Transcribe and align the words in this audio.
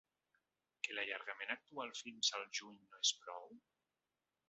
Que 0.87 0.95
l’allargament 0.99 1.53
actual 1.57 1.95
fins 2.07 2.35
al 2.39 2.49
juny 2.61 2.83
no 2.89 3.07
és 3.07 3.17
prou? 3.23 3.51